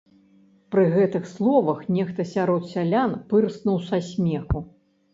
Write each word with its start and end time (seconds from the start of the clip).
Пры 0.75 0.85
гэтых 0.95 1.27
словах 1.33 1.85
нехта 1.99 2.27
сярод 2.33 2.67
сялян 2.73 3.17
пырснуў 3.31 3.77
са 3.89 4.05
смеху. 4.13 4.69